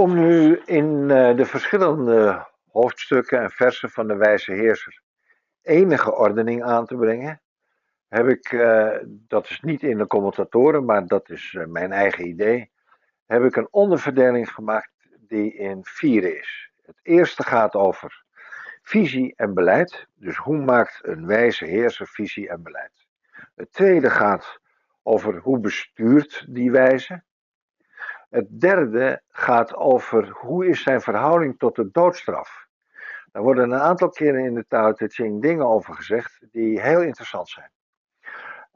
[0.00, 5.02] Om nu in eh, de verschillende hoofdstukken en versen van de wijze heerser
[5.62, 7.40] enige ordening aan te brengen,
[8.08, 12.26] heb ik, uh, dat is niet in de commentatoren, maar dat is uh, mijn eigen
[12.26, 12.70] idee,
[13.26, 16.70] heb ik een onderverdeling gemaakt die in vier is.
[16.82, 18.24] Het eerste gaat over
[18.82, 23.06] visie en beleid, dus hoe maakt een wijze heerser visie en beleid.
[23.54, 24.60] Het tweede gaat
[25.02, 27.22] over hoe bestuurt die wijze.
[28.30, 32.68] Het derde gaat over hoe is zijn verhouding tot de doodstraf.
[33.32, 37.02] Daar worden een aantal keren in de Tao Te Ching dingen over gezegd die heel
[37.02, 37.70] interessant zijn.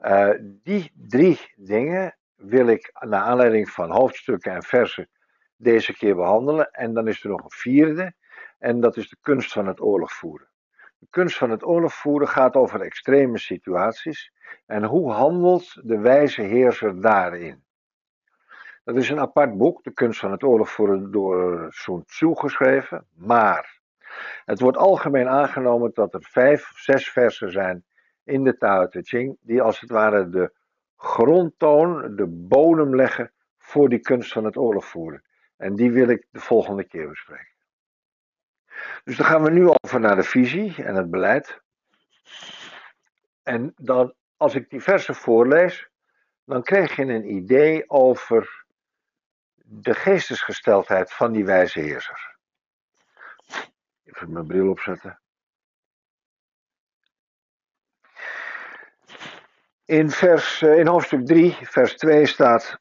[0.01, 5.09] Uh, die drie dingen wil ik naar aanleiding van hoofdstukken en versen
[5.55, 6.71] deze keer behandelen.
[6.71, 8.13] En dan is er nog een vierde,
[8.59, 10.49] en dat is de kunst van het oorlog voeren.
[10.97, 14.31] De kunst van het oorlog voeren gaat over extreme situaties
[14.65, 17.64] en hoe handelt de wijze heerser daarin.
[18.85, 23.07] Dat is een apart boek, De kunst van het oorlog voeren, door Sun Tzu geschreven.
[23.13, 23.81] Maar
[24.45, 27.85] het wordt algemeen aangenomen dat er vijf of zes versen zijn
[28.23, 30.53] in de Tao Te Ching, die als het ware de
[30.95, 35.23] grondtoon, de bodem leggen voor die kunst van het oorlog voeren.
[35.57, 37.53] En die wil ik de volgende keer bespreken.
[39.03, 41.61] Dus dan gaan we nu over naar de visie en het beleid.
[43.43, 45.89] En dan, als ik die versen voorlees,
[46.43, 48.64] dan krijg je een idee over
[49.67, 52.35] de geestesgesteldheid van die wijze heerser.
[54.03, 55.19] Even mijn bril opzetten.
[59.85, 62.79] In, vers, eh, in hoofdstuk 3, vers 2 staat.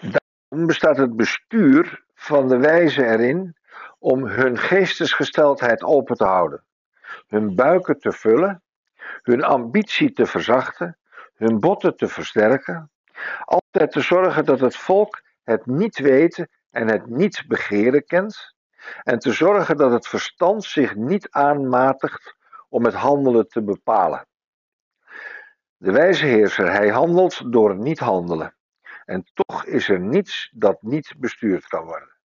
[0.00, 3.56] Daarom bestaat het bestuur van de wijze erin
[3.98, 6.64] om hun geestesgesteldheid open te houden,
[7.26, 8.62] hun buiken te vullen,
[9.22, 10.98] hun ambitie te verzachten,
[11.34, 12.91] hun botten te versterken,
[13.44, 18.54] altijd te zorgen dat het volk het niet weten en het niet begeren kent,
[19.02, 22.36] en te zorgen dat het verstand zich niet aanmatigt
[22.68, 24.26] om het handelen te bepalen.
[25.76, 28.56] De wijze heerser, hij handelt door niet handelen.
[29.04, 32.16] En toch is er niets dat niet bestuurd kan worden.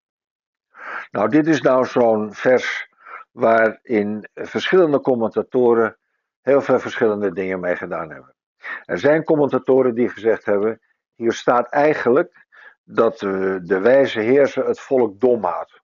[1.11, 2.89] Nou, dit is nou zo'n vers
[3.31, 5.97] waarin verschillende commentatoren
[6.41, 8.36] heel veel verschillende dingen mee gedaan hebben.
[8.85, 10.81] Er zijn commentatoren die gezegd hebben:
[11.15, 12.47] hier staat eigenlijk
[12.85, 15.81] dat de, de wijze heerser het volk dom houdt.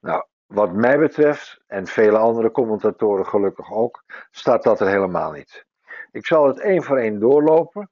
[0.00, 5.64] Nou, wat mij betreft, en vele andere commentatoren gelukkig ook, staat dat er helemaal niet.
[6.12, 7.90] Ik zal het één voor één doorlopen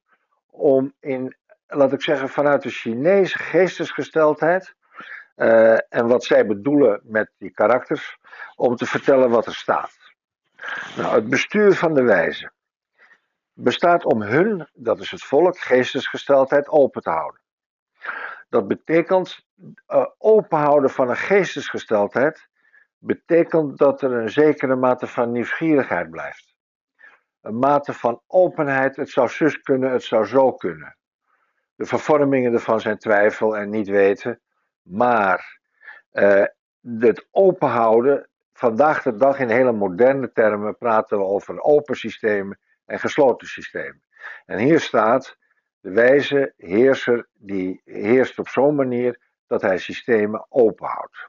[0.51, 1.37] om in,
[1.67, 4.75] laat ik zeggen, vanuit de Chinese geestesgesteldheid
[5.37, 8.19] uh, en wat zij bedoelen met die karakters,
[8.57, 9.97] om te vertellen wat er staat.
[10.97, 12.51] Nou, het bestuur van de wijze
[13.61, 17.41] bestaat om hun, dat is het volk, geestesgesteldheid open te houden.
[18.49, 19.47] Dat betekent
[19.89, 22.49] uh, openhouden van een geestesgesteldheid,
[22.99, 26.55] betekent dat er een zekere mate van nieuwsgierigheid blijft.
[27.41, 30.97] Een mate van openheid, het zou zus kunnen, het zou zo kunnen.
[31.75, 34.41] De vervormingen ervan zijn twijfel en niet weten,
[34.83, 35.61] maar
[36.13, 36.45] uh,
[36.99, 42.59] het openhouden, vandaag de dag in hele moderne termen praten we over open systemen
[42.89, 44.03] en gesloten systemen.
[44.47, 45.37] En hier staat,
[45.81, 51.29] de wijze heerser die heerst op zo'n manier dat hij systemen openhoudt.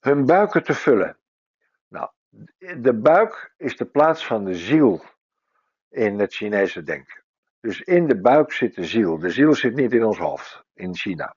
[0.00, 1.18] Hun buiken te vullen.
[1.88, 2.10] Nou,
[2.80, 5.04] de buik is de plaats van de ziel
[5.88, 7.22] in het Chinese denken.
[7.60, 9.18] Dus in de buik zit de ziel.
[9.18, 11.36] De ziel zit niet in ons hoofd in China.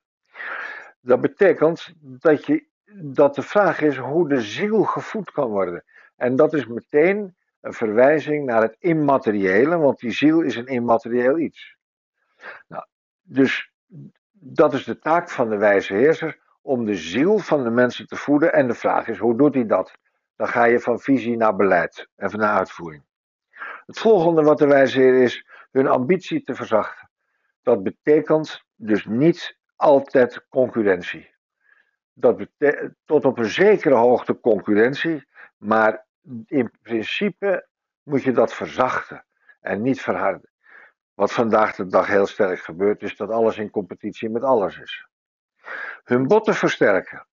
[1.02, 2.68] Dat betekent dat, je,
[3.04, 5.84] dat de vraag is hoe de ziel gevoed kan worden.
[6.16, 7.36] En dat is meteen
[7.68, 11.78] een verwijzing naar het immateriële, want die ziel is een immaterieel iets.
[12.68, 12.86] Nou,
[13.22, 13.72] dus
[14.32, 18.16] dat is de taak van de wijze heerser, om de ziel van de mensen te
[18.16, 18.54] voeden.
[18.54, 19.98] En de vraag is, hoe doet hij dat?
[20.36, 23.04] Dan ga je van visie naar beleid en van naar uitvoering.
[23.86, 27.10] Het volgende wat de wijze heer is, hun ambitie te verzachten.
[27.62, 31.36] Dat betekent dus niet altijd concurrentie.
[32.13, 35.28] Dat betekent tot op een zekere hoogte concurrentie,
[35.58, 36.06] maar
[36.45, 37.68] in principe
[38.03, 39.25] moet je dat verzachten
[39.62, 40.50] en niet verharden.
[41.13, 45.07] Wat vandaag de dag heel sterk gebeurt, is dat alles in competitie met alles is.
[46.03, 47.27] Hun botten versterken,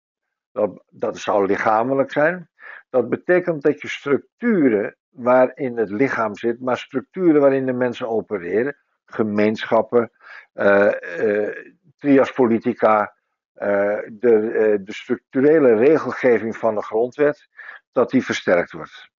[0.51, 2.49] dat, dat zou lichamelijk zijn.
[2.89, 8.77] Dat betekent dat je structuren waarin het lichaam zit, maar structuren waarin de mensen opereren,
[9.05, 10.11] gemeenschappen,
[10.53, 11.55] uh, uh,
[11.97, 13.13] triaspolitica,
[13.55, 17.47] de, de structurele regelgeving van de grondwet,
[17.95, 19.09] dat die versterkt wordt.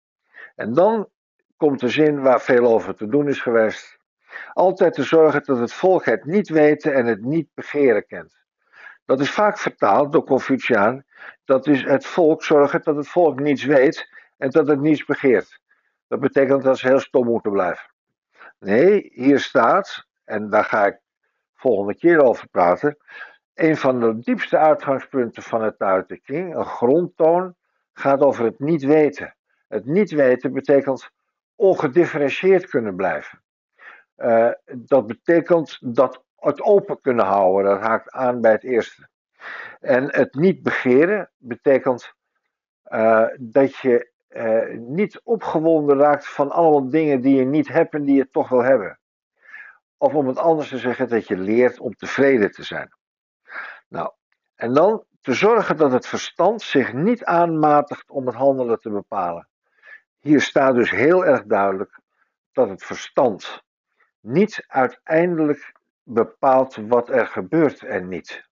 [0.54, 1.08] En dan
[1.56, 3.98] komt de zin waar veel over te doen is geweest.
[4.52, 8.34] Altijd te zorgen dat het volk het niet weten en het niet begeren kent.
[9.04, 11.04] Dat is vaak vertaald door Confuciaan.
[11.44, 15.60] Dat is het volk zorgen dat het volk niets weet en dat het niets begeert.
[16.08, 17.90] Dat betekent dat ze heel stom moeten blijven.
[18.58, 21.00] Nee, hier staat, en daar ga ik
[21.54, 22.96] volgende keer over praten.
[23.54, 27.54] Een van de diepste uitgangspunten van het Tao Te een grondtoon,
[27.98, 29.36] gaat over het niet weten.
[29.68, 31.10] Het niet weten betekent
[31.54, 33.42] ongedifferentieerd kunnen blijven.
[34.16, 39.08] Uh, dat betekent dat het open kunnen houden, dat haakt aan bij het eerste.
[39.80, 42.14] En het niet begeren betekent
[42.92, 48.04] uh, dat je uh, niet opgewonden raakt van allemaal dingen die je niet hebt en
[48.04, 48.98] die je toch wil hebben.
[49.96, 52.96] Of om het anders te zeggen, dat je leert om tevreden te zijn.
[53.88, 54.10] Nou,
[54.54, 59.48] en dan te zorgen dat het verstand zich niet aanmatigt om het handelen te bepalen.
[60.20, 62.00] Hier staat dus heel erg duidelijk
[62.52, 63.62] dat het verstand
[64.20, 68.48] niet uiteindelijk bepaalt wat er gebeurt en niet.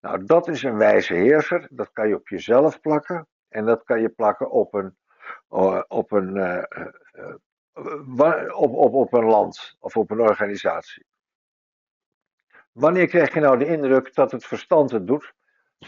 [0.00, 1.68] Nou, dat is een wijze heerser.
[1.70, 4.96] Dat kan je op jezelf plakken en dat kan je plakken op een,
[5.48, 6.62] eh, op een, uh,
[7.12, 11.06] uh, op, op, op een land of op een organisatie.
[12.72, 15.34] Wanneer krijg je nou de indruk dat het verstand het doet?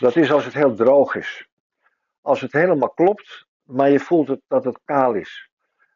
[0.01, 1.49] Dat is als het heel droog is.
[2.21, 5.49] Als het helemaal klopt, maar je voelt het, dat het kaal is.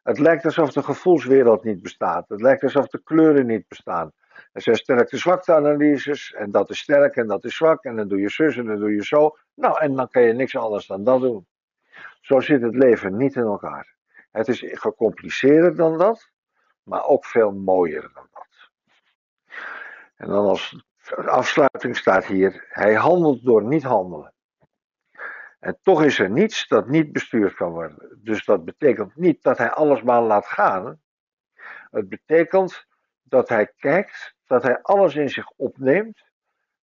[0.03, 2.29] Het lijkt alsof de gevoelswereld niet bestaat.
[2.29, 4.11] Het lijkt alsof de kleuren niet bestaan.
[4.51, 8.19] Er zijn sterke zwakteanalyses en dat is sterk en dat is zwak en dan doe
[8.19, 9.37] je zus en dan doe je zo.
[9.55, 11.47] Nou, en dan kan je niks anders dan dat doen.
[12.21, 13.95] Zo zit het leven niet in elkaar.
[14.31, 16.29] Het is gecompliceerder dan dat,
[16.83, 18.69] maar ook veel mooier dan dat.
[20.15, 20.83] En dan als
[21.15, 24.33] afsluiting staat hier: hij handelt door niet handelen.
[25.59, 28.19] En toch is er niets dat niet bestuurd kan worden.
[28.23, 31.01] Dus dat betekent niet dat hij alles maar laat gaan.
[31.91, 32.85] Het betekent
[33.23, 36.23] dat hij kijkt, dat hij alles in zich opneemt,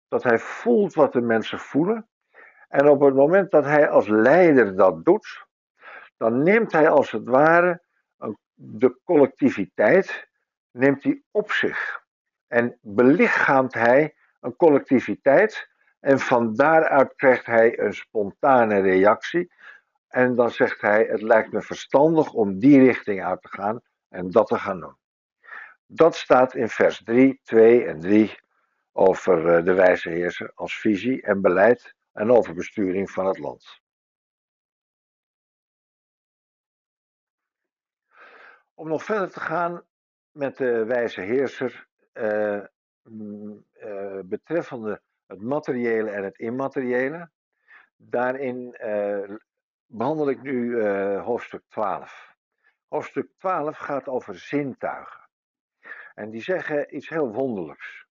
[0.07, 2.07] dat hij voelt wat de mensen voelen.
[2.67, 5.45] En op het moment dat hij als leider dat doet,
[6.17, 7.81] dan neemt hij als het ware
[8.63, 10.27] de collectiviteit
[10.71, 12.00] neemt hij op zich.
[12.51, 15.69] En belichaamt hij een collectiviteit
[15.99, 19.51] en van daaruit krijgt hij een spontane reactie.
[20.07, 24.31] En dan zegt hij: Het lijkt me verstandig om die richting uit te gaan en
[24.31, 24.97] dat te gaan doen.
[25.85, 28.39] Dat staat in vers 3, 2 en 3
[28.91, 33.79] over eh, de wijze heerser als visie en beleid en over besturing van het land.
[38.73, 39.85] Om nog verder te gaan
[40.31, 42.63] met de wijze heerser uh,
[43.03, 47.29] uh, betreffende het materiële en het immateriële.
[47.95, 49.35] Daarin uh,
[49.85, 50.83] behandel ik nu
[51.17, 52.35] hoofdstuk 12.
[52.87, 55.29] Hoofdstuk 12 gaat over zintuigen.
[56.13, 58.05] En die zeggen iets heel wonderlijks.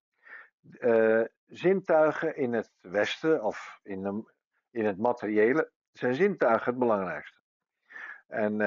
[1.46, 4.32] Zintuigen in het Westen of in, de,
[4.70, 7.38] in het materiële zijn zintuigen het belangrijkste.
[8.26, 8.60] En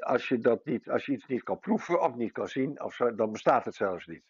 [0.00, 2.78] als, je dat niet, als je iets niet kan proeven of niet kan zien,
[3.16, 4.24] dan bestaat het zelfs niet.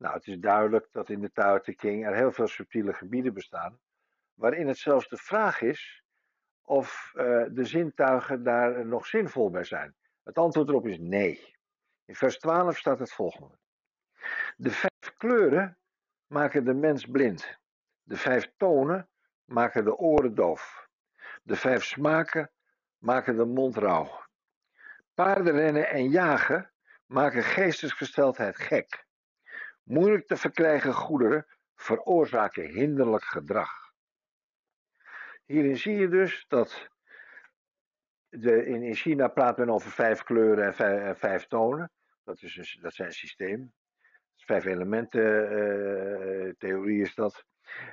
[0.00, 3.80] Nou, het is duidelijk dat in de Tao King er heel veel subtiele gebieden bestaan,
[4.34, 6.02] waarin het zelfs de vraag is
[6.62, 9.94] of uh, de zintuigen daar nog zinvol bij zijn.
[10.22, 11.56] Het antwoord erop is nee.
[12.04, 13.58] In vers 12 staat het volgende.
[14.56, 15.78] De vijf kleuren
[16.26, 17.58] maken de mens blind.
[18.02, 19.08] De vijf tonen
[19.44, 20.88] maken de oren doof.
[21.42, 22.50] De vijf smaken
[22.98, 24.24] maken de mond rauw.
[25.14, 26.72] Paardenrennen en jagen
[27.06, 29.08] maken geestesgesteldheid gek.
[29.90, 33.70] Moeilijk te verkrijgen goederen veroorzaken hinderlijk gedrag.
[35.44, 36.88] Hierin zie je dus dat
[38.28, 41.90] de, in, in China praat men over vijf kleuren en vijf, tonen.
[42.24, 43.72] Dat, is een, dat zijn een systeem.
[44.36, 47.44] Vijf elementen uh, theorie is dat.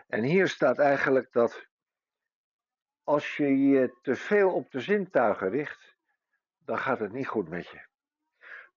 [0.07, 1.67] En hier staat eigenlijk dat
[3.03, 5.95] als je je te veel op de zintuigen richt,
[6.57, 7.85] dan gaat het niet goed met je.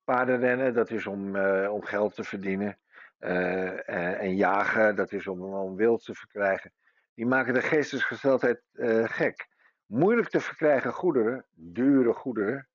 [0.05, 2.79] Paardenrennen, dat is om, uh, om geld te verdienen.
[3.21, 6.73] Uh, en jagen, dat is om, om wild te verkrijgen.
[7.15, 9.49] Die maken de geestesgesteldheid uh, gek.
[9.87, 12.69] Moeilijk te verkrijgen goederen, dure goederen,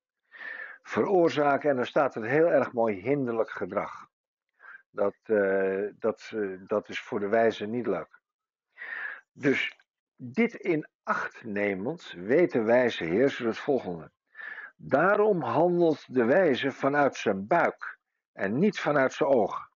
[0.82, 4.08] veroorzaken, en dan staat het heel erg mooi, hinderlijk gedrag.
[4.90, 5.16] Dat,
[5.98, 6.32] dat,
[6.66, 8.20] dat is voor de wijze niet leuk.
[9.32, 9.76] Dus
[10.16, 14.10] dit in acht nemend weet de wijze heerser het volgende.
[14.76, 17.98] Daarom handelt de wijze vanuit zijn buik
[18.32, 19.68] en niet vanuit zijn ogen.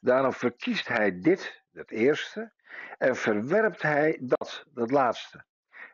[0.00, 2.52] Daarom verkiest hij dit, het eerste,
[2.98, 5.44] en verwerpt hij dat, dat laatste.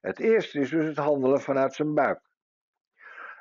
[0.01, 2.21] Het eerste is dus het handelen vanuit zijn buik.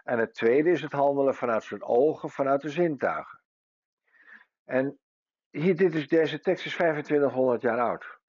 [0.04, 3.40] En het tweede is het handelen vanuit zijn ogen, vanuit de zintuigen.
[4.66, 5.00] En
[5.50, 8.20] hier, dit is, deze tekst is 2500 jaar oud.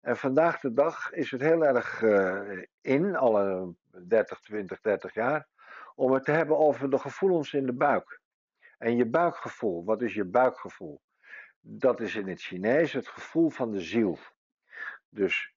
[0.00, 3.74] En vandaag de dag is het heel erg uh, in, alle
[4.06, 5.48] 30, 20, 30 jaar,
[5.94, 8.20] om het te hebben over de gevoelens in de buik.
[8.78, 11.00] En je buikgevoel, wat is je buikgevoel?
[11.60, 14.18] Dat is in het Chinees het gevoel van de ziel.
[15.08, 15.54] Dus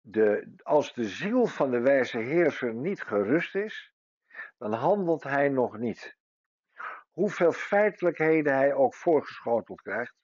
[0.00, 3.92] de, als de ziel van de wijze heerser niet gerust is,
[4.58, 6.16] dan handelt hij nog niet.
[7.10, 10.14] Hoeveel feitelijkheden hij ook voorgeschoteld krijgt,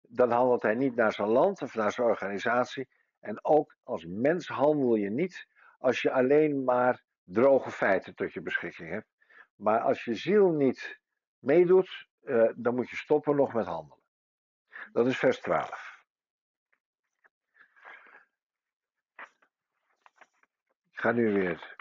[0.00, 2.88] dan handelt hij niet naar zijn land of naar zijn organisatie.
[3.20, 5.46] En ook als mens handel je niet
[5.78, 9.08] als je alleen maar droge feiten tot je beschikking hebt.
[9.54, 11.00] Maar als je ziel niet
[11.38, 14.01] meedoet, uh, dan moet je stoppen nog met handelen.
[14.92, 15.90] Dat is vers 12.
[20.92, 21.76] Ik ga nu weer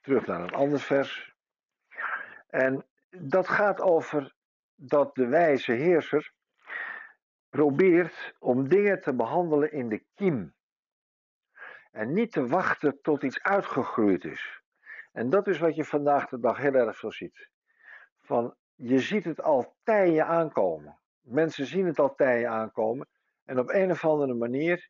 [0.00, 1.34] terug naar een ander vers.
[2.46, 4.34] En dat gaat over
[4.74, 6.32] dat de wijze heerser
[7.48, 10.54] probeert om dingen te behandelen in de kiem.
[11.90, 14.62] En niet te wachten tot iets uitgegroeid is.
[15.12, 17.48] En dat is wat je vandaag de dag heel erg veel ziet.
[18.20, 20.98] Van, je ziet het al tijden aankomen.
[21.24, 23.08] Mensen zien het al tijden aankomen.
[23.44, 24.88] En op een of andere manier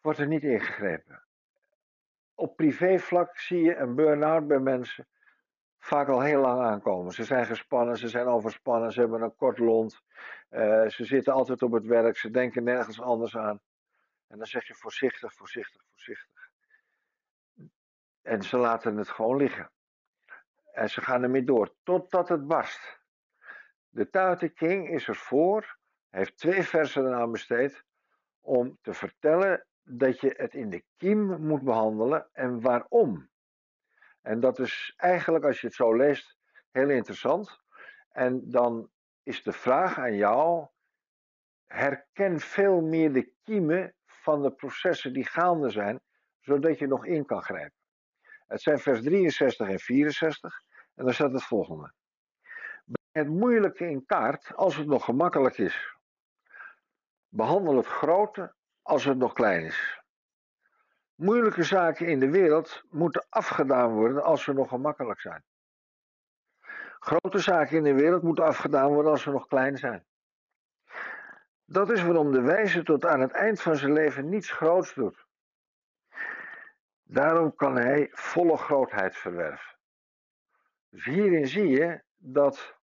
[0.00, 1.24] wordt er niet ingegrepen.
[2.34, 5.06] Op privévlak zie je een burn-out bij mensen
[5.84, 7.12] vaak al heel lang aankomen.
[7.12, 10.02] Ze zijn gespannen, ze zijn overspannen, ze hebben een kort lont.
[10.50, 13.60] Uh, ze zitten altijd op het werk, ze denken nergens anders aan.
[14.26, 16.50] En dan zeg je voorzichtig, voorzichtig, voorzichtig.
[18.22, 19.70] En ze laten het gewoon liggen.
[20.72, 23.02] En ze gaan ermee door, totdat het barst.
[23.94, 25.78] De Tao King is ervoor,
[26.10, 27.84] heeft twee versen eraan besteed,
[28.40, 33.28] om te vertellen dat je het in de kiem moet behandelen en waarom.
[34.22, 36.36] En dat is eigenlijk, als je het zo leest,
[36.70, 37.60] heel interessant.
[38.08, 38.90] En dan
[39.22, 40.66] is de vraag aan jou:
[41.66, 46.00] herken veel meer de kiemen van de processen die gaande zijn,
[46.40, 47.78] zodat je nog in kan grijpen.
[48.46, 50.62] Het zijn vers 63 en 64
[50.94, 51.92] en dan staat het volgende.
[53.14, 55.96] Het moeilijke in kaart als het nog gemakkelijk is.
[57.28, 60.02] Behandel het grote als het nog klein is.
[61.14, 65.44] Moeilijke zaken in de wereld moeten afgedaan worden als ze nog gemakkelijk zijn.
[66.98, 70.06] Grote zaken in de wereld moeten afgedaan worden als ze nog klein zijn.
[71.64, 75.26] Dat is waarom de wijze tot aan het eind van zijn leven niets groots doet.
[77.02, 79.76] Daarom kan hij volle grootheid verwerven.
[80.88, 82.82] Dus hierin zie je dat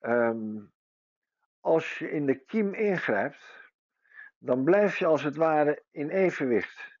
[0.00, 0.72] um,
[1.60, 3.70] als je in de kiem ingrijpt,
[4.38, 6.98] dan blijf je als het ware in evenwicht.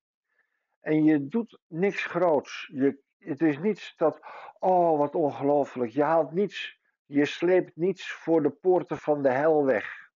[0.80, 2.70] En je doet niks groots.
[2.72, 4.20] Je, het is niets dat,
[4.58, 5.90] oh wat ongelooflijk.
[5.90, 10.10] Je haalt niets, je sleept niets voor de poorten van de hel weg.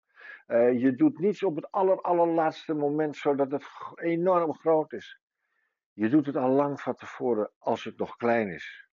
[0.48, 5.20] Uh, je doet niets op het aller, allerlaatste moment zodat het enorm groot is.
[5.94, 8.88] Je doet het al lang van tevoren als het nog klein is.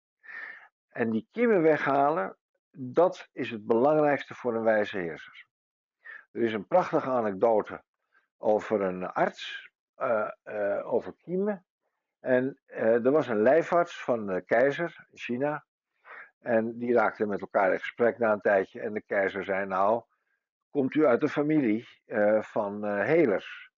[0.89, 2.37] En die kiemen weghalen,
[2.77, 5.45] dat is het belangrijkste voor een wijze heerser.
[6.31, 7.83] Er is een prachtige anekdote
[8.37, 11.65] over een arts uh, uh, over kiemen.
[12.19, 15.65] En uh, er was een lijfarts van de keizer in China.
[16.39, 18.79] En die raakten met elkaar in gesprek na een tijdje.
[18.79, 20.03] En de keizer zei: Nou,
[20.69, 21.87] komt u uit de familie
[22.39, 23.71] van helers?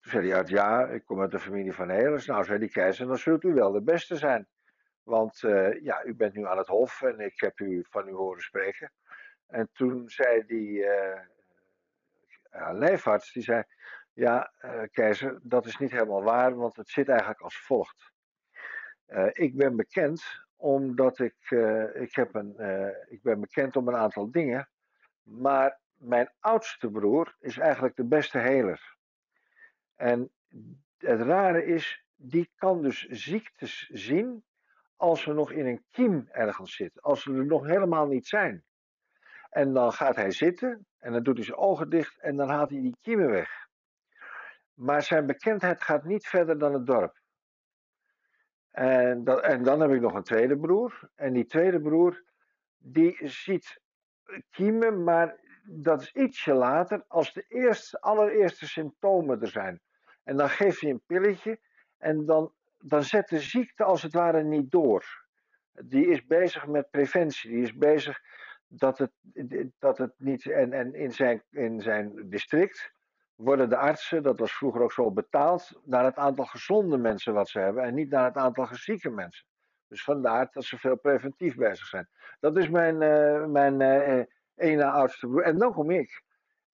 [0.00, 2.26] Toen zei hij uit: Ja, ik kom uit de familie van helers.
[2.26, 4.48] Nou, zei die keizer: Dan zult u wel de beste zijn.
[5.06, 5.38] Want
[5.80, 8.92] ja, u bent nu aan het hof en ik heb u van u horen spreken.
[9.46, 10.86] En toen zei die
[12.72, 13.64] lijfarts: die zei,
[14.16, 18.12] ja, uh, keizer, dat is niet helemaal waar, want het zit eigenlijk als volgt.
[19.08, 22.54] Uh, ik ben bekend omdat ik, uh, ik, heb een,
[23.08, 24.68] ik ben bekend om een aantal dingen,
[25.22, 28.96] maar mijn oudste broer is eigenlijk de beste heler.
[29.94, 30.30] En
[30.98, 34.44] het rare is, die kan dus ziektes zien
[34.96, 38.64] als ze nog in een kiem ergens zitten, als ze er nog helemaal niet zijn.
[39.50, 42.70] En dan gaat hij zitten en dan doet hij zijn ogen dicht en dan haalt
[42.70, 43.66] hij die kiemen weg.
[44.74, 47.20] Maar zijn bekendheid gaat niet verder dan het dorp.
[48.70, 51.10] En, dat, en dan heb ik nog een tweede broer.
[51.14, 52.22] En die tweede broer,
[52.78, 53.80] die ziet
[54.50, 59.80] kiemen, maar dat is ietsje later, als de eerste, allereerste symptomen er zijn.
[60.24, 61.60] En dan geeft hij een pilletje
[61.98, 62.52] en dan,
[62.88, 65.24] dan zet de ziekte als het ware niet door.
[65.72, 68.20] Die is bezig met preventie, die is bezig
[68.66, 69.12] dat het,
[69.78, 70.46] dat het niet.
[70.46, 72.92] En, en in, zijn, in zijn district
[73.34, 77.48] worden de artsen, dat was vroeger ook zo, betaald naar het aantal gezonde mensen wat
[77.48, 79.46] ze hebben en niet naar het aantal zieke mensen.
[79.88, 82.08] Dus vandaar dat ze veel preventief bezig zijn.
[82.40, 84.24] Dat is mijn, uh, mijn uh,
[84.54, 85.42] ene oudste broer.
[85.42, 86.24] En dan kom ik.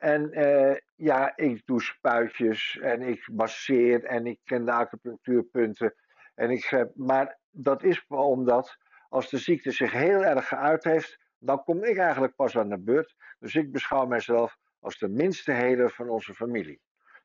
[0.02, 5.94] En eh, ja, ik doe spuitjes en ik masseer en ik ken de acupunctuurpunten.
[6.34, 8.76] En ik, maar dat is omdat
[9.08, 12.78] als de ziekte zich heel erg geuit heeft, dan kom ik eigenlijk pas aan de
[12.78, 13.14] beurt.
[13.38, 16.80] Dus ik beschouw mezelf als de minste heler van onze familie.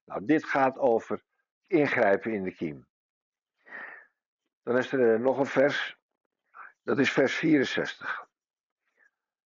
[0.05, 1.23] Nou, dit gaat over
[1.67, 2.87] ingrijpen in de kiem.
[4.63, 5.97] Dan is er nog een vers,
[6.83, 8.27] dat is vers 64.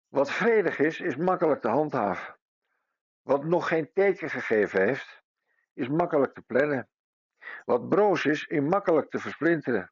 [0.07, 2.37] Wat vredig is, is makkelijk te handhaven.
[3.21, 5.23] Wat nog geen teken gegeven heeft,
[5.73, 6.89] is makkelijk te plannen.
[7.65, 9.91] Wat broos is, is makkelijk te versplinteren.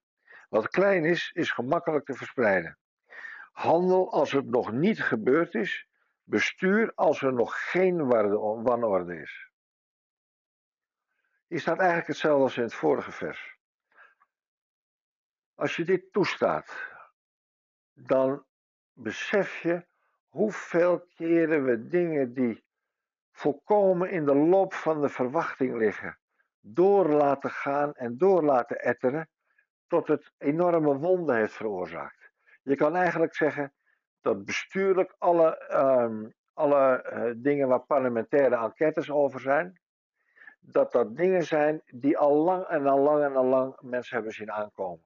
[0.50, 2.78] Wat klein is, is gemakkelijk te verspreiden.
[3.52, 5.88] Handel als het nog niet gebeurd is,
[6.24, 8.08] bestuur als er nog geen
[8.64, 9.50] wanorde is.
[11.48, 13.58] Hier staat eigenlijk hetzelfde als in het vorige vers.
[15.56, 16.94] Als je dit toestaat,
[17.94, 18.46] dan
[18.94, 19.86] besef je
[20.28, 22.66] hoeveel keren we dingen die
[23.32, 26.20] volkomen in de loop van de verwachting liggen,
[26.67, 29.29] door laten gaan en door laten etteren,
[29.88, 32.31] tot het enorme wonden heeft veroorzaakt.
[32.62, 33.74] Je kan eigenlijk zeggen
[34.22, 39.79] dat bestuurlijk alle, ehm, alle eh, dingen waar parlementaire enquêtes over zijn,
[40.60, 44.34] dat dat dingen zijn die al lang en al lang en al lang mensen hebben
[44.34, 45.05] zien aankomen.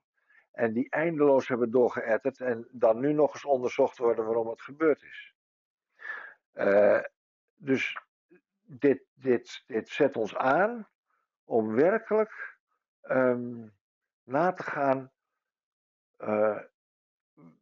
[0.51, 5.03] En die eindeloos hebben doorgeëtterd en dan nu nog eens onderzocht worden waarom het gebeurd
[5.03, 5.33] is.
[6.53, 6.99] Uh,
[7.55, 7.97] dus
[8.61, 10.87] dit, dit, dit zet ons aan
[11.49, 12.57] om werkelijk
[13.01, 13.73] um,
[14.23, 15.11] na te gaan
[16.17, 16.59] uh,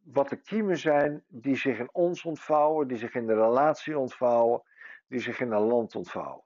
[0.02, 4.62] wat de kiemen zijn die zich in ons ontvouwen, die zich in de relatie ontvouwen,
[5.06, 6.44] die zich in een land ontvouwen.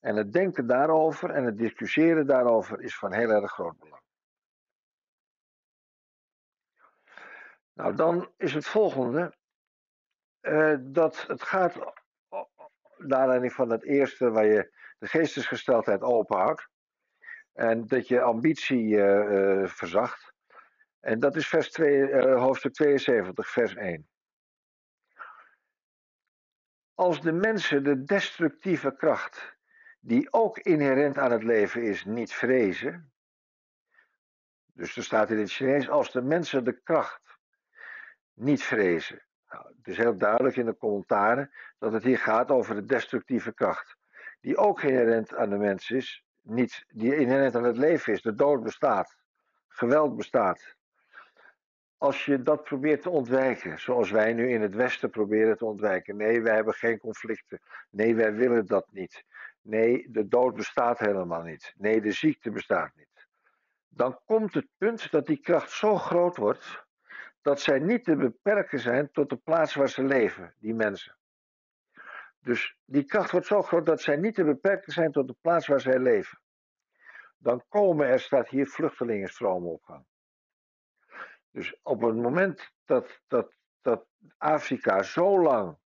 [0.00, 4.02] En het denken daarover en het discussiëren daarover is van heel erg groot belang.
[7.72, 9.34] Nou, dan is het volgende
[10.40, 11.78] uh, dat het gaat,
[12.98, 16.68] naar aanleiding van het eerste, waar je de geestesgesteldheid openhoudt
[17.52, 20.34] en dat je ambitie uh, verzacht.
[21.00, 24.08] En dat is vers 2, hoofdstuk 72, vers 1.
[26.94, 29.56] Als de mensen de destructieve kracht,
[30.00, 33.12] die ook inherent aan het leven is, niet vrezen.
[34.72, 37.38] Dus er staat in het Chinees: als de mensen de kracht
[38.32, 39.26] niet vrezen.
[39.76, 43.96] Het is heel duidelijk in de commentaren dat het hier gaat over de destructieve kracht,
[44.40, 48.22] die ook inherent aan de mens is, niet, die inherent aan het leven is.
[48.22, 49.16] De dood bestaat,
[49.68, 50.74] geweld bestaat.
[51.98, 56.16] Als je dat probeert te ontwijken, zoals wij nu in het Westen proberen te ontwijken.
[56.16, 57.60] Nee, wij hebben geen conflicten.
[57.90, 59.24] Nee, wij willen dat niet.
[59.62, 61.74] Nee, de dood bestaat helemaal niet.
[61.76, 63.26] Nee, de ziekte bestaat niet.
[63.88, 66.85] Dan komt het punt dat die kracht zo groot wordt
[67.46, 71.16] dat zij niet te beperken zijn tot de plaats waar ze leven, die mensen.
[72.40, 75.66] Dus die kracht wordt zo groot dat zij niet te beperken zijn tot de plaats
[75.66, 76.40] waar zij leven.
[77.38, 80.04] Dan komen er, staat hier, vluchtelingenstromen op gang.
[81.50, 84.06] Dus op het moment dat, dat, dat
[84.38, 85.78] Afrika zo lang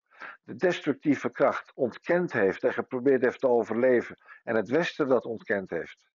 [0.44, 5.70] de destructieve kracht ontkend heeft en geprobeerd heeft te overleven, en het Westen dat ontkend
[5.70, 6.10] heeft,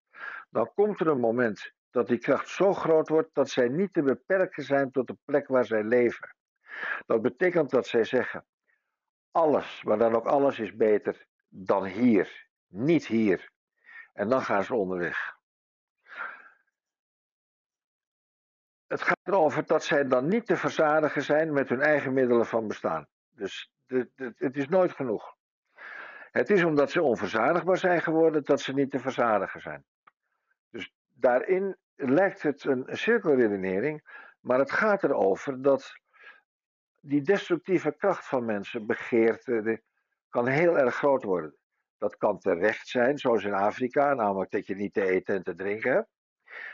[0.51, 4.03] dan komt er een moment dat die kracht zo groot wordt dat zij niet te
[4.03, 6.35] beperken zijn tot de plek waar zij leven.
[7.07, 8.45] Dat betekent dat zij zeggen:
[9.31, 13.51] alles, maar dan ook alles is beter dan hier, niet hier.
[14.13, 15.37] En dan gaan ze onderweg.
[18.87, 22.69] Het gaat erover dat zij dan niet te verzadigen zijn met hun eigen middelen van
[22.69, 23.09] bestaan.
[23.31, 23.71] Dus
[24.37, 25.37] het is nooit genoeg.
[26.31, 29.85] Het is omdat ze onverzadigbaar zijn geworden dat ze niet te verzadigen zijn.
[30.71, 34.03] Dus daarin lijkt het een cirkelredenering,
[34.41, 35.93] maar het gaat erover dat
[37.01, 39.83] die destructieve kracht van mensen, begeerte,
[40.29, 41.57] kan heel erg groot worden.
[41.99, 45.55] Dat kan terecht zijn, zoals in Afrika, namelijk dat je niet te eten en te
[45.55, 46.09] drinken hebt.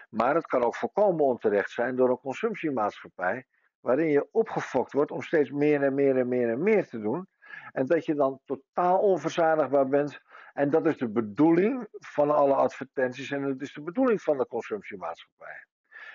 [0.08, 3.46] Maar het kan ook volkomen onterecht zijn door een consumptiemaatschappij,
[3.80, 7.28] waarin je opgefokt wordt om steeds meer en meer en meer en meer te doen.
[7.72, 10.20] En dat je dan totaal onverzadigbaar bent
[10.60, 14.46] en dat is de bedoeling van alle advertenties en dat is de bedoeling van de
[14.46, 15.64] consumptiemaatschappij.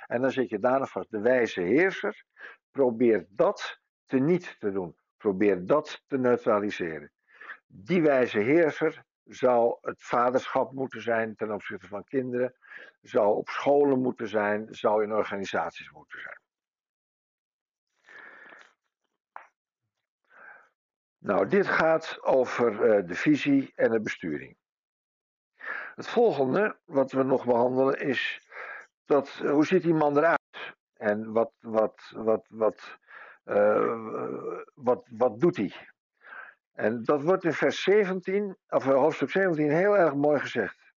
[0.08, 1.12] En dan zit je daarna vast.
[1.12, 2.26] De wijze heerser
[2.72, 4.96] probeert dat te niet te doen.
[5.18, 7.12] Probeer dat te neutraliseren.
[7.68, 12.56] Die wijze heerser zou het vaderschap moeten zijn ten opzichte van kinderen,
[13.02, 16.45] zou op scholen moeten zijn, zou in organisaties moeten zijn.
[21.26, 24.58] Nou, dit gaat over uh, de visie en de besturing.
[25.96, 28.48] Het volgende wat we nog behandelen is
[29.06, 30.76] dat, uh, hoe ziet die man eruit?
[30.94, 32.98] En wat, wat, wat, wat,
[33.46, 35.90] uh, wat, wat doet hij?
[36.74, 40.94] En dat wordt in vers 17, of hoofdstuk 17, heel erg mooi gezegd.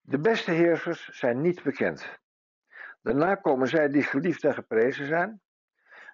[0.00, 2.18] De beste heersers zijn niet bekend.
[3.02, 5.40] Daarna komen zij die geliefd en geprezen zijn.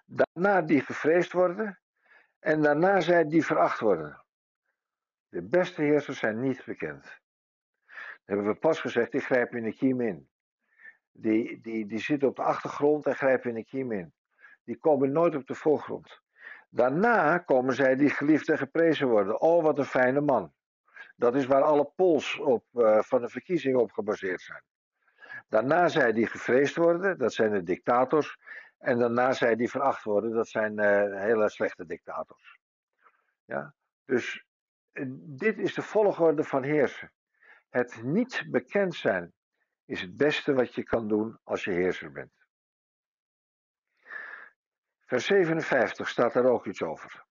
[0.05, 1.79] Daarna die gevreesd worden.
[2.39, 4.23] En daarna zij die veracht worden.
[5.29, 7.03] De beste heersers zijn niet bekend.
[7.03, 10.29] Dat hebben we pas gezegd, die grijpen in de kiem in.
[11.11, 14.13] Die, die, die zitten op de achtergrond en grijpen in de kiem in.
[14.63, 16.21] Die komen nooit op de voorgrond.
[16.69, 19.41] Daarna komen zij die geliefd en geprezen worden.
[19.41, 20.53] Oh, wat een fijne man.
[21.15, 24.63] Dat is waar alle pols op, uh, van de verkiezingen op gebaseerd zijn.
[25.47, 28.37] Daarna zij die gevreesd worden, dat zijn de dictators.
[28.79, 32.59] En daarna zij die veracht worden, dat zijn uh, hele slechte dictators.
[33.45, 33.73] Ja?
[34.05, 34.45] Dus
[34.93, 37.11] uh, dit is de volgorde van heersen.
[37.69, 39.33] Het niet bekend zijn
[39.85, 42.33] is het beste wat je kan doen als je heerser bent.
[44.99, 47.27] Vers 57 staat daar ook iets over.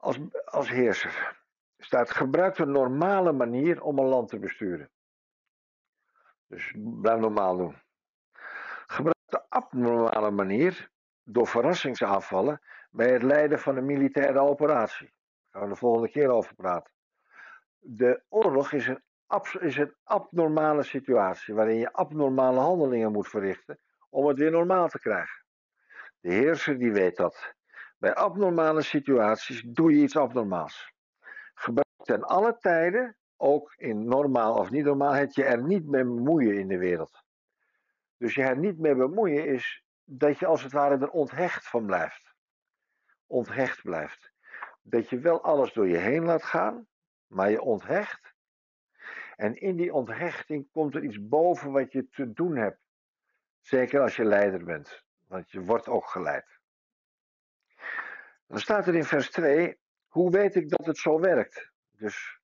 [0.00, 1.38] Als, als heerser
[1.78, 4.90] staat gebruik een normale manier om een land te besturen.
[6.46, 7.82] Dus blijf normaal doen.
[8.86, 10.90] Gebruik de abnormale manier
[11.24, 12.60] door verrassingsaanvallen
[12.90, 15.06] bij het leiden van een militaire operatie.
[15.06, 16.92] Daar gaan we de volgende keer over praten.
[17.78, 19.02] De oorlog is een,
[19.60, 24.98] is een abnormale situatie waarin je abnormale handelingen moet verrichten om het weer normaal te
[24.98, 25.44] krijgen.
[26.20, 27.54] De heerser die weet dat.
[28.00, 30.92] Bij abnormale situaties doe je iets abnormaals.
[31.54, 36.04] Gebruik ten alle tijden, ook in normaal of niet normaal, het je er niet mee
[36.04, 37.24] bemoeien in de wereld.
[38.16, 41.86] Dus je er niet mee bemoeien is dat je als het ware er onthecht van
[41.86, 42.34] blijft.
[43.26, 44.32] Onthecht blijft.
[44.82, 46.86] Dat je wel alles door je heen laat gaan,
[47.26, 48.34] maar je onthecht.
[49.36, 52.80] En in die onthechting komt er iets boven wat je te doen hebt.
[53.60, 56.59] Zeker als je leider bent, want je wordt ook geleid.
[58.50, 61.70] Dan staat er in vers 2, hoe weet ik dat het zo werkt?
[61.90, 62.40] Dus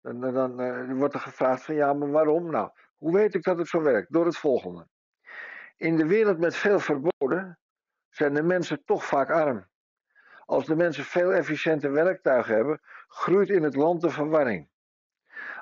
[0.00, 2.50] dan, dan, dan wordt er gevraagd van ja, maar waarom?
[2.50, 4.12] Nou, hoe weet ik dat het zo werkt?
[4.12, 4.88] Door het volgende.
[5.76, 7.58] In de wereld met veel verboden
[8.10, 9.68] zijn de mensen toch vaak arm.
[10.44, 14.68] Als de mensen veel efficiënte werktuigen hebben, groeit in het land de verwarring.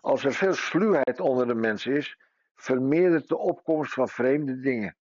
[0.01, 2.19] Als er veel sluwheid onder de mensen is,
[2.55, 4.97] vermeerdert de opkomst van vreemde dingen.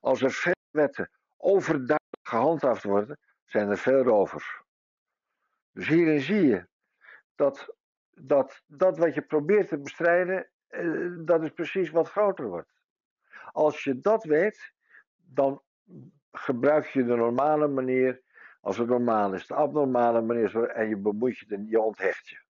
[0.00, 4.62] Als er veel wetten overduidelijk gehandhaafd worden, zijn er veel rovers.
[5.72, 6.66] Dus hierin zie je
[7.34, 7.74] dat
[8.20, 12.80] dat, dat wat je probeert te bestrijden, eh, dat is precies wat groter wordt.
[13.52, 14.72] Als je dat weet,
[15.16, 15.62] dan
[16.32, 18.22] gebruik je de normale manier
[18.60, 19.46] als het normaal is.
[19.46, 22.44] De abnormale manier en je bemoeit je, je onthecht je.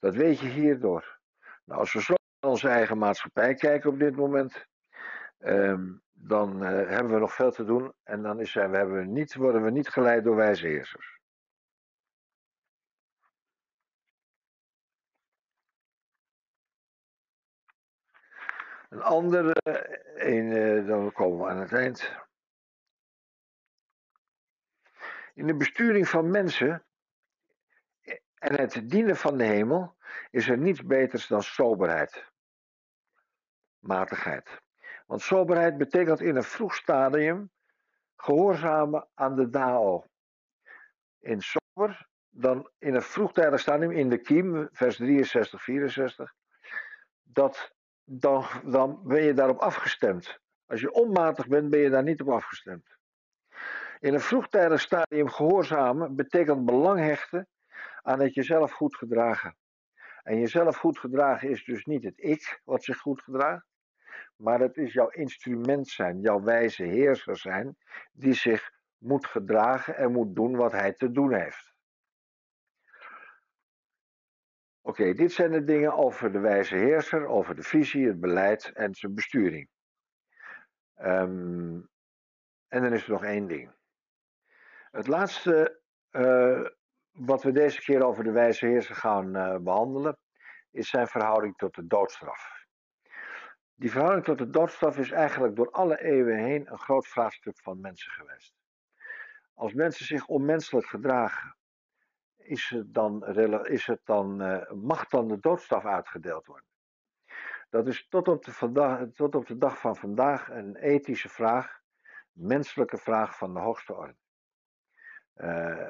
[0.00, 1.18] Dat weet je hierdoor.
[1.64, 4.66] Nou, als we zo naar onze eigen maatschappij kijken op dit moment,
[5.38, 9.34] um, dan uh, hebben we nog veel te doen en dan is, we hebben niet,
[9.34, 11.20] worden we niet geleid door wijze heersers.
[18.88, 19.54] Een andere,
[20.14, 22.16] een, uh, dan komen we aan het eind.
[25.34, 26.84] In de besturing van mensen
[28.34, 29.96] en het dienen van de hemel
[30.30, 32.32] is er niets beters dan soberheid,
[33.78, 34.61] matigheid.
[35.12, 37.50] Want soberheid betekent in een vroeg stadium
[38.16, 40.04] gehoorzamen aan de Dao.
[41.18, 46.34] In sober, dan in een vroegtijdig stadium, in de kiem, vers 63, 64,
[47.22, 50.38] dat, dan, dan ben je daarop afgestemd.
[50.66, 52.96] Als je onmatig bent, ben je daar niet op afgestemd.
[54.00, 57.48] In een vroegtijdig stadium gehoorzamen betekent belang hechten
[58.02, 59.56] aan het jezelf goed gedragen.
[60.22, 63.70] En jezelf goed gedragen is dus niet het ik wat zich goed gedraagt,
[64.36, 67.76] maar het is jouw instrument zijn, jouw wijze heerser zijn,
[68.12, 71.72] die zich moet gedragen en moet doen wat hij te doen heeft.
[74.80, 78.94] Oké, dit zijn de dingen over de wijze heerser, over de visie, het beleid en
[78.94, 79.68] zijn besturing.
[80.98, 81.90] Um,
[82.68, 83.72] en dan is er nog één ding.
[84.90, 86.66] Het laatste uh,
[87.10, 90.18] wat we deze keer over de wijze heerser gaan uh, behandelen,
[90.70, 92.61] is zijn verhouding tot de doodstraf.
[93.74, 97.80] Die verhouding tot de doodstraf is eigenlijk door alle eeuwen heen een groot vraagstuk van
[97.80, 98.54] mensen geweest.
[99.54, 101.56] Als mensen zich onmenselijk gedragen,
[102.36, 103.26] is het dan,
[103.64, 106.66] is het dan, uh, mag dan de doodstraf uitgedeeld worden?
[107.70, 111.80] Dat is tot op, de vandaag, tot op de dag van vandaag een ethische vraag,
[112.32, 114.16] menselijke vraag van de hoogste orde.
[115.36, 115.88] Uh,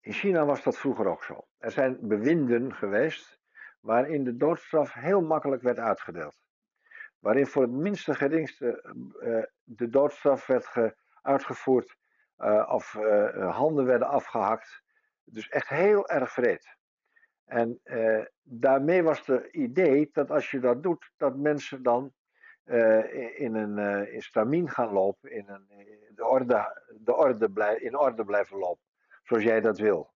[0.00, 1.46] In China was dat vroeger ook zo.
[1.58, 3.37] Er zijn bewinden geweest
[3.80, 6.36] waarin de doodstraf heel makkelijk werd uitgedeeld.
[7.18, 11.96] Waarin voor het minste geringste uh, de doodstraf werd uitgevoerd
[12.38, 12.92] uh, of
[13.50, 14.82] handen werden afgehakt.
[15.24, 16.76] Dus echt heel erg vreed.
[17.44, 17.80] En
[18.42, 22.12] daarmee was het idee dat als je dat doet, dat mensen dan
[23.34, 25.66] in een in stramien gaan lopen, in, een,
[26.14, 28.88] de orde, de orde blij, in orde blijven lopen
[29.22, 30.12] zoals jij dat wil.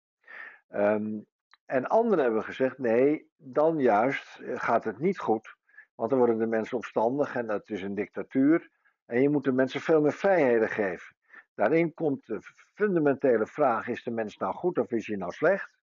[0.69, 1.25] Um,
[1.65, 5.55] en anderen hebben gezegd: nee, dan juist eh, gaat het niet goed.
[5.95, 8.69] Want dan worden de mensen opstandig en dat is een dictatuur.
[9.05, 11.15] En je moet de mensen veel meer vrijheden geven.
[11.55, 12.39] Daarin komt de
[12.73, 15.77] fundamentele vraag: is de mens nou goed of is hij nou slecht?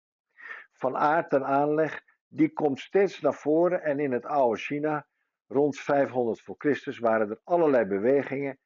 [0.71, 3.83] Van aard en aanleg, die komt steeds naar voren.
[3.83, 5.07] En in het oude China,
[5.47, 8.57] rond 500 voor Christus, waren er allerlei bewegingen.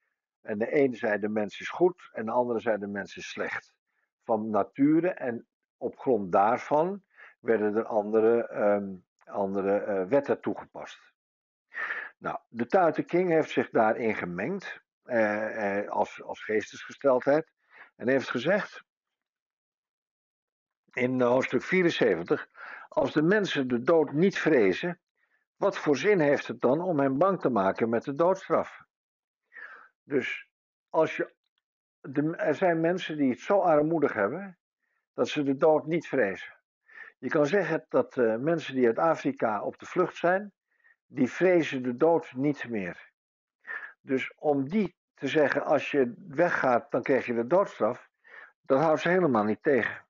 [0.41, 3.29] En de ene zei de mens is goed en de andere zei de mens is
[3.29, 3.73] slecht
[4.23, 5.47] van nature en
[5.81, 7.03] op grond daarvan
[7.39, 10.99] werden er andere, ehm, andere uh, wetten toegepast.
[12.17, 17.51] Nou, de Tuiten King heeft zich daarin gemengd uh, uh, als, als geestesgesteldheid
[17.95, 18.83] en heeft gezegd
[20.93, 22.47] in hoofdstuk 74:
[22.87, 24.99] Als de mensen de dood niet vrezen,
[25.55, 28.83] wat voor zin heeft het dan om hen bang te maken met de doodstraf?
[30.03, 30.49] Dus
[30.89, 31.33] als je
[32.35, 34.59] er zijn mensen die het zo armoedig hebben
[35.13, 36.53] dat ze de dood niet vrezen.
[37.17, 40.53] Je kan zeggen dat uh, mensen die uit Afrika op de vlucht zijn,
[41.05, 43.11] die vrezen de dood niet meer.
[44.01, 48.09] Dus om die te zeggen, als je weggaat, dan krijg je de doodstraf,
[48.61, 50.05] dat houdt ze helemaal niet tegen.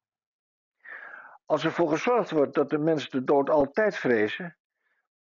[1.46, 4.58] Als ervoor gezorgd wordt dat de mensen de dood altijd vrezen,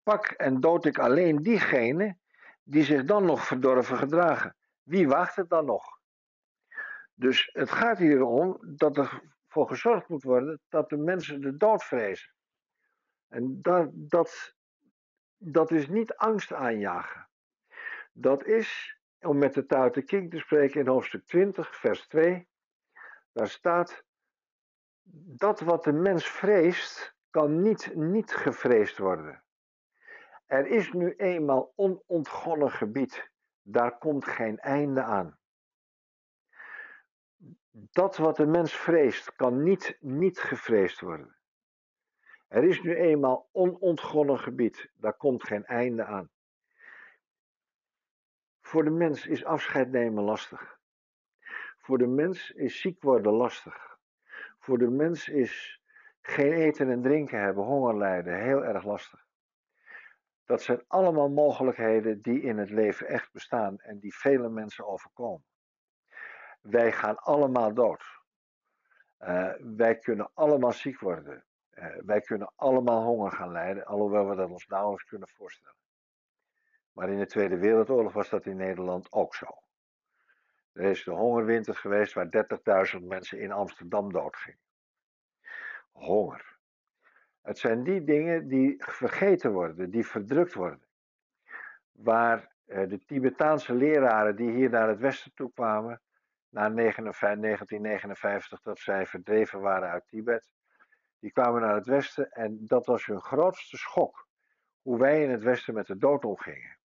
[0.02, 2.20] pak en dood ik alleen diegenen
[2.62, 4.56] die zich dan nog verdorven gedragen.
[4.82, 6.00] Wie wacht het dan nog?
[7.14, 11.56] Dus het gaat hier om dat er voor gezorgd moet worden dat de mensen de
[11.56, 12.32] dood vrezen.
[13.28, 13.90] En dat,
[15.38, 17.28] dat, is niet angst aanjagen.
[18.12, 22.48] Dat is, om met de Tao King te spreken in hoofdstuk 20, vers 2,
[23.32, 24.04] daar staat,
[25.36, 29.44] dat wat de mens vreest, kan niet niet gevreesd worden.
[30.46, 33.30] Er is nu eenmaal onontgonnen gebied,
[33.62, 35.38] daar komt geen einde aan.
[37.74, 41.36] Dat wat de mens vreest, kan niet niet gevreesd worden.
[42.48, 46.30] Er is nu eenmaal onontgonnen gebied, daar komt geen einde aan.
[48.60, 50.78] Voor de mens is afscheid nemen lastig.
[51.78, 53.98] Voor de mens is ziek worden lastig.
[54.58, 55.80] Voor de mens is
[56.20, 59.26] geen eten en drinken hebben, honger lijden, heel erg lastig.
[60.44, 65.44] Dat zijn allemaal mogelijkheden die in het leven echt bestaan en die vele mensen overkomen.
[66.62, 68.20] Wij gaan allemaal dood.
[69.20, 71.44] Uh, wij kunnen allemaal ziek worden.
[71.74, 75.76] Uh, wij kunnen allemaal honger gaan lijden, alhoewel we dat ons nauwelijks kunnen voorstellen.
[76.92, 79.46] Maar in de Tweede Wereldoorlog was dat in Nederland ook zo.
[80.72, 82.46] Er is de hongerwinter geweest waar
[82.96, 84.60] 30.000 mensen in Amsterdam doodgingen.
[85.92, 86.58] Honger.
[87.42, 90.86] Het zijn die dingen die vergeten worden, die verdrukt worden.
[91.92, 96.00] Waar uh, de Tibetaanse leraren die hier naar het westen toe kwamen,
[96.52, 100.52] na 1959 dat zij verdreven waren uit Tibet.
[101.18, 104.28] Die kwamen naar het westen en dat was hun grootste schok.
[104.82, 106.78] Hoe wij in het westen met de dood omgingen.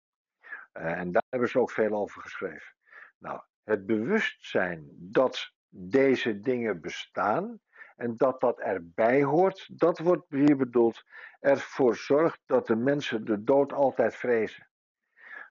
[0.73, 2.75] Uh, en daar hebben ze ook veel over geschreven.
[3.19, 7.61] Nou, het bewustzijn dat deze dingen bestaan
[7.97, 11.05] en dat dat erbij hoort, dat wordt hier bedoeld,
[11.41, 14.69] ervoor zorgt dat de mensen de dood altijd vrezen.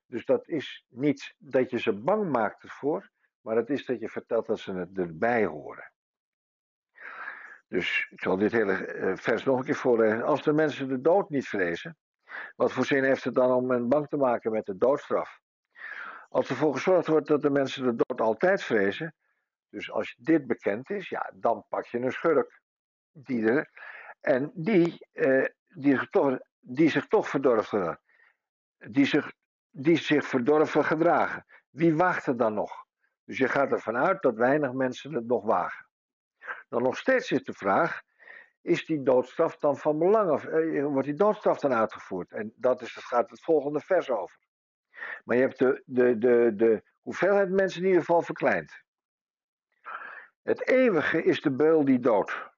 [0.06, 3.12] Dus dat is niet dat je ze bang maakt ervoor,
[3.44, 5.92] maar het is dat je vertelt dat ze het erbij horen.
[7.68, 10.24] Dus ik zal dit hele eh, vers nog een keer voorlezen.
[10.24, 11.98] Als de mensen de dood niet vrezen,
[12.56, 15.40] wat voor zin heeft het dan om hen bang te maken met de doodstraf?
[16.30, 19.16] Als ervoor gezorgd wordt dat de mensen de dood altijd vrezen,
[19.70, 22.62] dus als dit bekend is, ja, dan pak je een schurk.
[23.12, 23.70] Die er,
[24.20, 28.00] en die, eh, die, zich toch, die zich toch verdorven,
[28.78, 29.34] die zich,
[29.70, 31.46] die zich verdorven gedragen.
[31.70, 32.86] Wie wacht er dan nog?
[33.26, 35.88] Dus je gaat ervan uit dat weinig mensen het nog wagen.
[36.70, 38.02] Dan nog steeds is de vraag:
[38.62, 40.32] is die doodstraf dan van belang?
[40.32, 42.32] Of eh, wordt die doodstraf dan uitgevoerd?
[42.32, 44.38] En dat is, dat gaat het volgende vers over.
[45.24, 48.84] Maar je hebt de, de, de, de hoeveelheid mensen in ieder geval verkleind.
[50.42, 52.52] Het eeuwige is de beul die dood.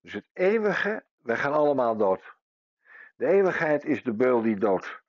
[0.00, 2.36] Dus het eeuwige, wij gaan allemaal dood.
[3.16, 5.02] De eeuwigheid is de beul die dood.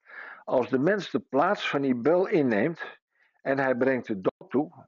[0.44, 2.99] Als de mens de plaats van die beul inneemt,
[3.42, 4.86] en hij brengt de dood toe,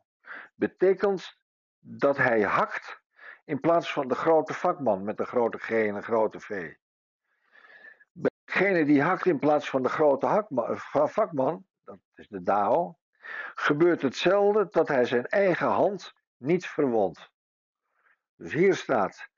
[0.55, 1.39] betekent
[1.79, 3.01] dat hij hakt
[3.45, 6.75] in plaats van de grote vakman met de grote G en een grote V.
[8.13, 10.45] Degene die hakt in plaats van de grote
[10.91, 12.99] vakman, dat is de Dao,
[13.55, 17.31] gebeurt hetzelfde dat hij zijn eigen hand niet verwondt.
[18.37, 19.29] Dus hier staat: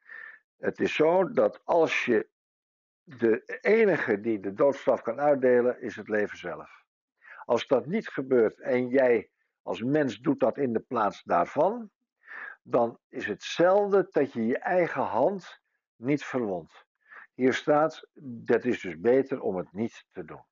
[0.57, 2.29] Het is zo dat als je
[3.03, 6.84] de enige die de doodstraf kan uitdelen, is het leven zelf.
[7.45, 9.31] Als dat niet gebeurt en jij
[9.63, 11.91] als mens doet dat in de plaats daarvan,
[12.63, 15.61] dan is hetzelfde dat je je eigen hand
[15.97, 16.87] niet verwondt.
[17.35, 20.45] Hier staat, dat is dus beter om het niet te doen.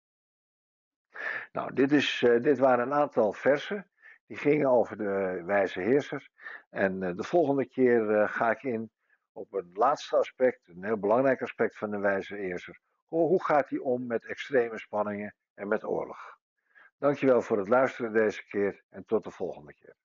[1.53, 3.91] Nou, dit, is, uh, dit waren een aantal versen.
[4.27, 6.29] Die gingen over de wijze heerser.
[6.71, 8.91] En uh, de volgende keer uh, ga ik in
[9.33, 12.81] op een laatste aspect, een heel belangrijk aspect van de wijze heerser.
[13.09, 16.41] Hoe, hoe gaat hij om met extreme spanningen en met oorlog?
[17.03, 19.97] Dankjewel voor het luisteren deze keer en tot de volgende keer.